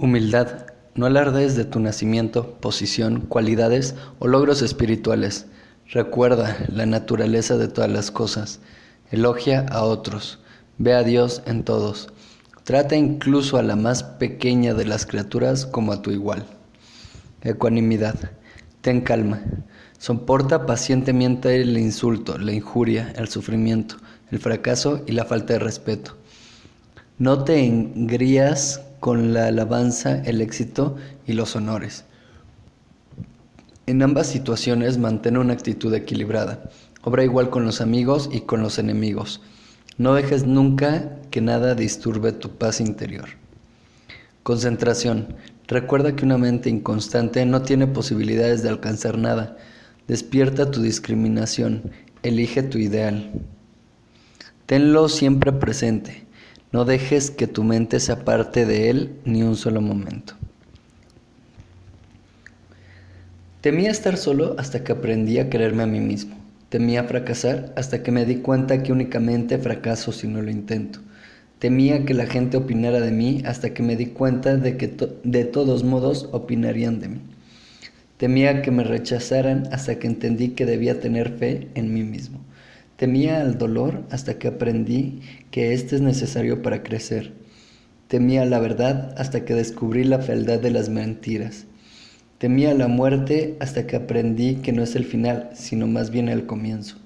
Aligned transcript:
Humildad. 0.00 0.66
No 0.94 1.06
alardes 1.06 1.56
de 1.56 1.64
tu 1.64 1.80
nacimiento, 1.80 2.52
posición, 2.60 3.22
cualidades 3.22 3.96
o 4.20 4.28
logros 4.28 4.62
espirituales. 4.62 5.46
Recuerda 5.88 6.56
la 6.68 6.86
naturaleza 6.86 7.56
de 7.56 7.66
todas 7.66 7.90
las 7.90 8.12
cosas. 8.12 8.60
Elogia 9.10 9.66
a 9.72 9.82
otros. 9.82 10.38
Ve 10.78 10.94
a 10.94 11.02
Dios 11.02 11.42
en 11.46 11.64
todos. 11.64 12.12
Trata 12.62 12.94
incluso 12.94 13.56
a 13.56 13.64
la 13.64 13.74
más 13.74 14.04
pequeña 14.04 14.72
de 14.72 14.84
las 14.84 15.04
criaturas 15.04 15.66
como 15.66 15.90
a 15.92 16.00
tu 16.00 16.12
igual. 16.12 16.46
Ecuanimidad. 17.42 18.14
Ten 18.82 19.00
calma. 19.00 19.42
Soporta 19.98 20.64
pacientemente 20.64 21.60
el 21.60 21.76
insulto, 21.76 22.38
la 22.38 22.52
injuria, 22.52 23.12
el 23.16 23.26
sufrimiento, 23.26 23.96
el 24.30 24.38
fracaso 24.38 25.02
y 25.08 25.12
la 25.12 25.24
falta 25.24 25.54
de 25.54 25.58
respeto. 25.58 26.16
No 27.18 27.42
te 27.42 27.64
engrías 27.64 28.82
con 29.00 29.32
la 29.32 29.46
alabanza, 29.46 30.22
el 30.24 30.40
éxito 30.40 30.96
y 31.26 31.32
los 31.32 31.56
honores. 31.56 32.04
En 33.86 34.02
ambas 34.02 34.26
situaciones 34.26 34.98
mantén 34.98 35.38
una 35.38 35.54
actitud 35.54 35.94
equilibrada. 35.94 36.70
Obra 37.02 37.24
igual 37.24 37.48
con 37.48 37.64
los 37.64 37.80
amigos 37.80 38.28
y 38.32 38.40
con 38.42 38.60
los 38.60 38.78
enemigos. 38.78 39.40
No 39.96 40.14
dejes 40.14 40.46
nunca 40.46 41.16
que 41.30 41.40
nada 41.40 41.74
disturbe 41.74 42.32
tu 42.32 42.50
paz 42.50 42.80
interior. 42.80 43.30
Concentración. 44.42 45.34
Recuerda 45.66 46.14
que 46.14 46.24
una 46.24 46.38
mente 46.38 46.70
inconstante 46.70 47.44
no 47.46 47.62
tiene 47.62 47.86
posibilidades 47.86 48.62
de 48.62 48.68
alcanzar 48.68 49.18
nada. 49.18 49.56
Despierta 50.06 50.70
tu 50.70 50.82
discriminación. 50.82 51.90
Elige 52.22 52.62
tu 52.62 52.78
ideal. 52.78 53.30
Tenlo 54.66 55.08
siempre 55.08 55.52
presente. 55.52 56.27
No 56.70 56.84
dejes 56.84 57.30
que 57.30 57.46
tu 57.46 57.64
mente 57.64 57.98
se 57.98 58.12
aparte 58.12 58.66
de 58.66 58.90
él 58.90 59.12
ni 59.24 59.42
un 59.42 59.56
solo 59.56 59.80
momento. 59.80 60.34
Temía 63.62 63.90
estar 63.90 64.16
solo 64.16 64.54
hasta 64.58 64.84
que 64.84 64.92
aprendí 64.92 65.38
a 65.38 65.48
quererme 65.48 65.82
a 65.82 65.86
mí 65.86 66.00
mismo. 66.00 66.36
Temía 66.68 67.04
fracasar 67.04 67.72
hasta 67.76 68.02
que 68.02 68.12
me 68.12 68.26
di 68.26 68.36
cuenta 68.36 68.82
que 68.82 68.92
únicamente 68.92 69.56
fracaso 69.56 70.12
si 70.12 70.28
no 70.28 70.42
lo 70.42 70.50
intento. 70.50 71.00
Temía 71.58 72.04
que 72.04 72.14
la 72.14 72.26
gente 72.26 72.58
opinara 72.58 73.00
de 73.00 73.10
mí 73.10 73.42
hasta 73.46 73.74
que 73.74 73.82
me 73.82 73.96
di 73.96 74.06
cuenta 74.06 74.56
de 74.56 74.76
que 74.76 74.94
de 75.24 75.44
todos 75.44 75.82
modos 75.82 76.28
opinarían 76.32 77.00
de 77.00 77.08
mí. 77.08 77.20
Temía 78.18 78.62
que 78.62 78.70
me 78.70 78.84
rechazaran 78.84 79.68
hasta 79.72 79.98
que 79.98 80.06
entendí 80.06 80.50
que 80.50 80.66
debía 80.66 81.00
tener 81.00 81.38
fe 81.38 81.68
en 81.74 81.94
mí 81.94 82.04
mismo. 82.04 82.40
Temía 82.98 83.40
al 83.40 83.58
dolor 83.58 84.02
hasta 84.10 84.40
que 84.40 84.48
aprendí 84.48 85.20
que 85.52 85.72
éste 85.72 85.94
es 85.94 86.00
necesario 86.00 86.62
para 86.62 86.82
crecer. 86.82 87.32
Temía 88.08 88.44
la 88.44 88.58
verdad 88.58 89.14
hasta 89.16 89.44
que 89.44 89.54
descubrí 89.54 90.02
la 90.02 90.18
fealdad 90.18 90.58
de 90.58 90.72
las 90.72 90.88
mentiras. 90.88 91.66
Temía 92.38 92.74
la 92.74 92.88
muerte 92.88 93.56
hasta 93.60 93.86
que 93.86 93.94
aprendí 93.94 94.56
que 94.56 94.72
no 94.72 94.82
es 94.82 94.96
el 94.96 95.04
final, 95.04 95.50
sino 95.54 95.86
más 95.86 96.10
bien 96.10 96.28
el 96.28 96.44
comienzo. 96.46 96.96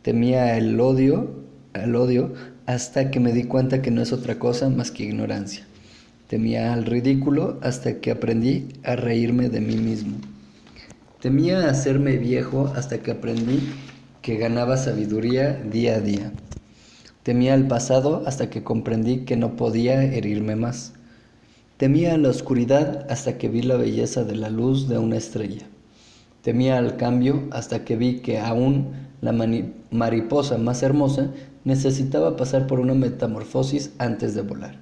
Temía 0.00 0.56
el 0.56 0.80
odio, 0.80 1.44
el 1.74 1.96
odio 1.96 2.32
hasta 2.64 3.10
que 3.10 3.20
me 3.20 3.34
di 3.34 3.44
cuenta 3.44 3.82
que 3.82 3.90
no 3.90 4.00
es 4.00 4.14
otra 4.14 4.38
cosa 4.38 4.70
más 4.70 4.90
que 4.90 5.04
ignorancia. 5.04 5.66
Temía 6.28 6.72
al 6.72 6.86
ridículo 6.86 7.58
hasta 7.60 8.00
que 8.00 8.10
aprendí 8.10 8.68
a 8.84 8.96
reírme 8.96 9.50
de 9.50 9.60
mí 9.60 9.76
mismo. 9.76 10.16
Temía 11.20 11.68
hacerme 11.68 12.16
viejo 12.16 12.72
hasta 12.74 13.02
que 13.02 13.10
aprendí 13.10 13.60
que 14.26 14.38
ganaba 14.38 14.76
sabiduría 14.76 15.62
día 15.70 15.94
a 15.94 16.00
día. 16.00 16.32
Temía 17.22 17.54
el 17.54 17.68
pasado 17.68 18.24
hasta 18.26 18.50
que 18.50 18.64
comprendí 18.64 19.18
que 19.18 19.36
no 19.36 19.54
podía 19.54 20.02
herirme 20.02 20.56
más. 20.56 20.94
Temía 21.76 22.18
la 22.18 22.30
oscuridad 22.30 23.06
hasta 23.08 23.38
que 23.38 23.48
vi 23.48 23.62
la 23.62 23.76
belleza 23.76 24.24
de 24.24 24.34
la 24.34 24.50
luz 24.50 24.88
de 24.88 24.98
una 24.98 25.16
estrella. 25.16 25.68
Temía 26.42 26.76
el 26.80 26.96
cambio 26.96 27.44
hasta 27.52 27.84
que 27.84 27.94
vi 27.94 28.18
que 28.18 28.40
aún 28.40 28.94
la 29.20 29.32
mariposa 29.92 30.58
más 30.58 30.82
hermosa 30.82 31.30
necesitaba 31.62 32.36
pasar 32.36 32.66
por 32.66 32.80
una 32.80 32.94
metamorfosis 32.94 33.92
antes 33.98 34.34
de 34.34 34.42
volar. 34.42 34.80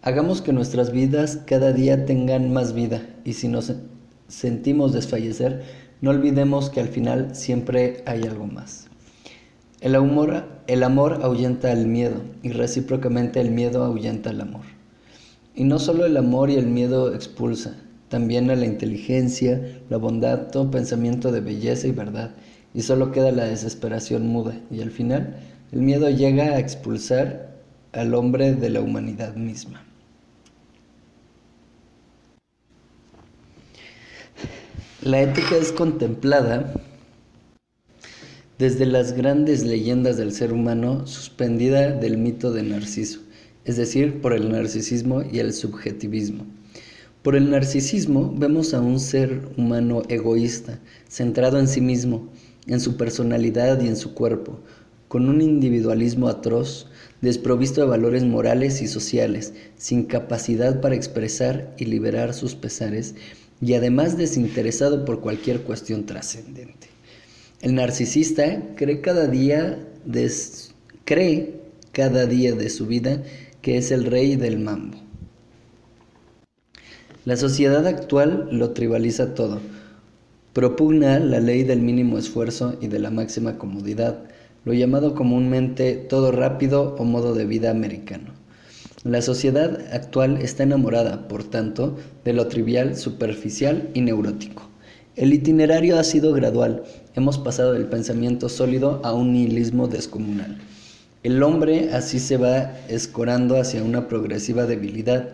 Hagamos 0.00 0.40
que 0.40 0.54
nuestras 0.54 0.92
vidas 0.92 1.40
cada 1.44 1.74
día 1.74 2.06
tengan 2.06 2.54
más 2.54 2.72
vida 2.72 3.02
y 3.22 3.34
si 3.34 3.48
nos 3.48 3.74
sentimos 4.28 4.94
desfallecer, 4.94 5.89
no 6.00 6.10
olvidemos 6.10 6.70
que 6.70 6.80
al 6.80 6.88
final 6.88 7.34
siempre 7.34 8.02
hay 8.06 8.22
algo 8.22 8.46
más. 8.46 8.88
El 9.80 9.94
amor, 9.94 11.20
ahuyenta 11.22 11.72
el 11.72 11.86
miedo 11.86 12.22
y 12.42 12.50
recíprocamente 12.50 13.40
el 13.40 13.50
miedo 13.50 13.84
ahuyenta 13.84 14.30
el 14.30 14.40
amor. 14.40 14.64
Y 15.54 15.64
no 15.64 15.78
solo 15.78 16.06
el 16.06 16.16
amor 16.16 16.50
y 16.50 16.56
el 16.56 16.66
miedo 16.66 17.14
expulsa, 17.14 17.76
también 18.08 18.50
a 18.50 18.56
la 18.56 18.66
inteligencia, 18.66 19.80
la 19.88 19.96
bondad, 19.96 20.48
todo 20.48 20.70
pensamiento 20.70 21.32
de 21.32 21.40
belleza 21.40 21.86
y 21.86 21.92
verdad, 21.92 22.32
y 22.74 22.82
solo 22.82 23.12
queda 23.12 23.32
la 23.32 23.44
desesperación 23.44 24.26
muda, 24.26 24.54
y 24.70 24.80
al 24.80 24.90
final 24.90 25.36
el 25.72 25.82
miedo 25.82 26.08
llega 26.10 26.44
a 26.44 26.58
expulsar 26.58 27.56
al 27.92 28.14
hombre 28.14 28.54
de 28.54 28.70
la 28.70 28.80
humanidad 28.80 29.34
misma. 29.36 29.84
La 35.02 35.22
ética 35.22 35.56
es 35.56 35.72
contemplada 35.72 36.74
desde 38.58 38.84
las 38.84 39.14
grandes 39.14 39.64
leyendas 39.64 40.18
del 40.18 40.30
ser 40.30 40.52
humano 40.52 41.06
suspendida 41.06 41.92
del 41.92 42.18
mito 42.18 42.52
de 42.52 42.64
Narciso, 42.64 43.20
es 43.64 43.78
decir, 43.78 44.20
por 44.20 44.34
el 44.34 44.50
narcisismo 44.52 45.22
y 45.22 45.38
el 45.38 45.54
subjetivismo. 45.54 46.44
Por 47.22 47.34
el 47.34 47.50
narcisismo 47.50 48.30
vemos 48.36 48.74
a 48.74 48.82
un 48.82 49.00
ser 49.00 49.48
humano 49.56 50.02
egoísta, 50.10 50.80
centrado 51.08 51.58
en 51.58 51.66
sí 51.66 51.80
mismo, 51.80 52.28
en 52.66 52.78
su 52.78 52.98
personalidad 52.98 53.80
y 53.80 53.88
en 53.88 53.96
su 53.96 54.12
cuerpo, 54.12 54.60
con 55.08 55.30
un 55.30 55.40
individualismo 55.40 56.28
atroz, 56.28 56.88
desprovisto 57.22 57.80
de 57.80 57.86
valores 57.86 58.24
morales 58.24 58.82
y 58.82 58.86
sociales, 58.86 59.54
sin 59.78 60.04
capacidad 60.04 60.82
para 60.82 60.94
expresar 60.94 61.74
y 61.78 61.86
liberar 61.86 62.34
sus 62.34 62.54
pesares 62.54 63.14
y 63.60 63.74
además 63.74 64.16
desinteresado 64.16 65.04
por 65.04 65.20
cualquier 65.20 65.62
cuestión 65.62 66.06
trascendente. 66.06 66.88
El 67.60 67.74
narcisista 67.74 68.62
cree 68.76 69.00
cada 69.00 69.26
día 69.26 69.78
de, 70.04 70.30
cree 71.04 71.60
cada 71.92 72.26
día 72.26 72.54
de 72.54 72.70
su 72.70 72.86
vida 72.86 73.22
que 73.60 73.76
es 73.76 73.90
el 73.90 74.04
rey 74.04 74.36
del 74.36 74.58
mambo. 74.58 74.96
La 77.26 77.36
sociedad 77.36 77.86
actual 77.86 78.48
lo 78.50 78.70
tribaliza 78.70 79.34
todo. 79.34 79.60
Propugna 80.54 81.20
la 81.20 81.38
ley 81.38 81.64
del 81.64 81.80
mínimo 81.80 82.16
esfuerzo 82.16 82.78
y 82.80 82.88
de 82.88 82.98
la 82.98 83.10
máxima 83.10 83.58
comodidad, 83.58 84.24
lo 84.64 84.72
llamado 84.72 85.14
comúnmente 85.14 85.94
todo 85.94 86.32
rápido 86.32 86.96
o 86.98 87.04
modo 87.04 87.34
de 87.34 87.44
vida 87.44 87.70
americano. 87.70 88.39
La 89.04 89.22
sociedad 89.22 89.80
actual 89.94 90.42
está 90.42 90.62
enamorada, 90.62 91.26
por 91.26 91.42
tanto, 91.42 91.96
de 92.22 92.34
lo 92.34 92.48
trivial, 92.48 92.98
superficial 92.98 93.88
y 93.94 94.02
neurótico. 94.02 94.68
El 95.16 95.32
itinerario 95.32 95.98
ha 95.98 96.04
sido 96.04 96.34
gradual. 96.34 96.82
Hemos 97.14 97.38
pasado 97.38 97.72
del 97.72 97.86
pensamiento 97.86 98.50
sólido 98.50 99.00
a 99.02 99.14
un 99.14 99.32
nihilismo 99.32 99.88
descomunal. 99.88 100.58
El 101.22 101.42
hombre 101.42 101.94
así 101.94 102.18
se 102.18 102.36
va 102.36 102.74
escorando 102.88 103.58
hacia 103.58 103.82
una 103.82 104.06
progresiva 104.06 104.66
debilidad, 104.66 105.30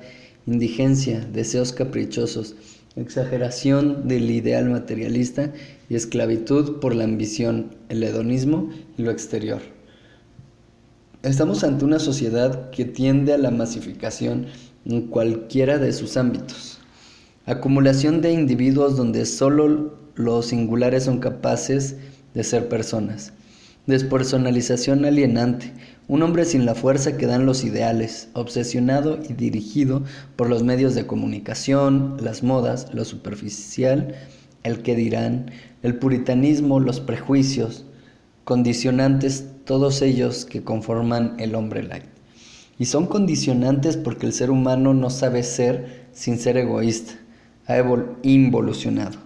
indigencia, 0.47 1.27
deseos 1.33 1.73
caprichosos, 1.73 2.55
exageración 2.95 4.07
del 4.07 4.31
ideal 4.31 4.71
materialista 4.71 5.53
y 5.89 5.97
esclavitud 5.97 6.79
por 6.79 6.95
la 6.95 7.03
ambición, 7.03 7.75
el 7.89 8.05
hedonismo 8.05 8.71
y 8.97 9.03
lo 9.03 9.11
exterior. 9.11 9.76
Estamos 11.27 11.65
ante 11.65 11.85
una 11.85 11.99
sociedad 11.99 12.71
que 12.71 12.85
tiende 12.85 13.33
a 13.33 13.39
la 13.39 13.51
masificación 13.51 14.47
en 14.85 15.09
cualquiera 15.09 15.77
de 15.79 15.93
sus 15.93 16.17
ámbitos. 16.17 16.79
Acumulación 17.47 18.21
de 18.21 18.31
individuos 18.31 18.97
donde 18.97 19.27
solo 19.27 19.99
los 20.15 20.47
singulares 20.47 21.03
son 21.03 21.19
capaces 21.19 21.97
de 22.33 22.45
ser 22.45 22.69
personas. 22.69 23.33
Despersonalización 23.87 25.05
alienante. 25.05 25.73
Un 26.07 26.23
hombre 26.23 26.45
sin 26.45 26.65
la 26.65 26.77
fuerza 26.77 27.17
que 27.17 27.27
dan 27.27 27.45
los 27.45 27.65
ideales, 27.65 28.29
obsesionado 28.35 29.19
y 29.29 29.33
dirigido 29.33 30.05
por 30.37 30.49
los 30.49 30.63
medios 30.63 30.95
de 30.95 31.09
comunicación, 31.09 32.19
las 32.23 32.45
modas, 32.45 32.95
lo 32.95 33.05
superficial, 33.05 34.15
el 34.63 34.81
que 34.83 34.95
dirán, 34.95 35.51
el 35.83 35.97
puritanismo, 35.99 36.79
los 36.79 37.01
prejuicios, 37.01 37.85
condicionantes 38.45 39.47
todos 39.67 40.01
ellos 40.01 40.47
que 40.47 40.65
conforman 40.65 41.35
el 41.39 41.55
hombre 41.55 41.83
light. 41.83 42.05
Y 42.79 42.87
son 42.87 43.07
condicionantes 43.07 43.99
porque 43.99 44.25
el 44.25 44.33
ser 44.33 44.51
humano 44.51 44.95
no 44.95 45.11
sabe 45.11 45.43
ser 45.43 46.07
sin 46.13 46.39
ser 46.39 46.57
egoísta, 46.57 47.13
ha 47.67 47.77
involucionado. 48.23 49.19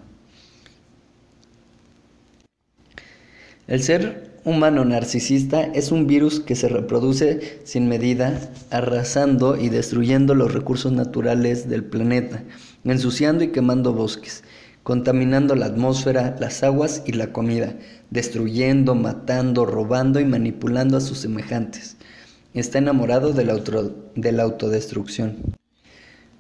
El 3.69 3.83
ser 3.83 4.41
humano 4.45 4.85
narcisista 4.85 5.63
es 5.63 5.93
un 5.93 6.07
virus 6.07 6.41
que 6.41 6.57
se 6.57 6.69
reproduce 6.69 7.61
sin 7.65 7.89
medida, 7.89 8.51
arrasando 8.71 9.57
y 9.57 9.69
destruyendo 9.69 10.35
los 10.35 10.53
recursos 10.53 10.91
naturales 10.93 11.69
del 11.69 11.85
planeta, 11.85 12.43
ensuciando 12.85 13.45
y 13.45 13.49
quemando 13.49 13.93
bosques, 13.93 14.43
contaminando 14.83 15.55
la 15.55 15.67
atmósfera, 15.67 16.37
las 16.41 16.63
aguas 16.63 17.03
y 17.07 17.13
la 17.13 17.33
comida, 17.33 17.75
destruyendo, 18.11 18.95
matando, 18.95 19.67
robando 19.67 20.21
y 20.21 20.25
manipulando 20.25 20.97
a 20.97 21.01
sus 21.01 21.19
semejantes. 21.19 21.97
Está 22.55 22.79
enamorado 22.79 23.33
de 23.33 23.45
la, 23.45 23.61
de 24.17 24.33
la 24.33 24.43
autodestrucción. 24.43 25.37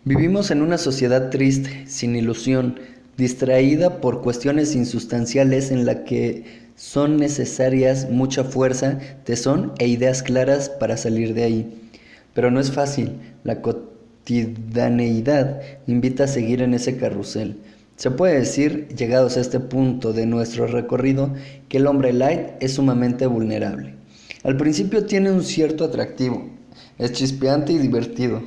Vivimos 0.04 0.50
en 0.50 0.62
una 0.62 0.78
sociedad 0.78 1.30
triste, 1.30 1.84
sin 1.86 2.16
ilusión, 2.16 2.80
distraída 3.16 4.00
por 4.00 4.22
cuestiones 4.22 4.74
insustanciales 4.74 5.70
en 5.70 5.84
la 5.84 6.04
que 6.04 6.70
son 6.74 7.18
necesarias 7.18 8.08
mucha 8.10 8.42
fuerza, 8.42 8.98
tesón 9.24 9.72
e 9.78 9.86
ideas 9.86 10.22
claras 10.22 10.70
para 10.70 10.96
salir 10.96 11.34
de 11.34 11.44
ahí. 11.44 11.90
Pero 12.32 12.50
no 12.50 12.58
es 12.58 12.72
fácil, 12.72 13.12
la 13.44 13.60
cotidianeidad 13.60 15.60
invita 15.86 16.24
a 16.24 16.28
seguir 16.28 16.62
en 16.62 16.72
ese 16.72 16.96
carrusel. 16.96 17.58
Se 18.00 18.10
puede 18.10 18.38
decir, 18.38 18.88
llegados 18.96 19.36
a 19.36 19.42
este 19.42 19.60
punto 19.60 20.14
de 20.14 20.24
nuestro 20.24 20.66
recorrido, 20.66 21.34
que 21.68 21.76
el 21.76 21.86
hombre 21.86 22.14
light 22.14 22.52
es 22.60 22.72
sumamente 22.72 23.26
vulnerable. 23.26 23.94
Al 24.42 24.56
principio 24.56 25.04
tiene 25.04 25.30
un 25.30 25.44
cierto 25.44 25.84
atractivo, 25.84 26.48
es 26.96 27.12
chispeante 27.12 27.74
y 27.74 27.78
divertido, 27.78 28.40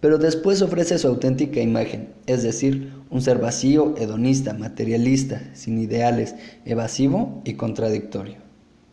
pero 0.00 0.18
después 0.18 0.62
ofrece 0.62 0.98
su 0.98 1.06
auténtica 1.06 1.60
imagen, 1.60 2.08
es 2.26 2.42
decir, 2.42 2.92
un 3.08 3.22
ser 3.22 3.38
vacío, 3.38 3.94
hedonista, 3.98 4.52
materialista, 4.52 5.48
sin 5.54 5.78
ideales, 5.78 6.34
evasivo 6.64 7.40
y 7.44 7.54
contradictorio. 7.54 8.47